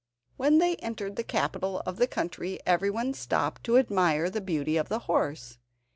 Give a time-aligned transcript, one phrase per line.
[0.35, 4.89] When they entered the capital of the country everyone stopped to admire the beauty of
[4.89, 5.59] the horse.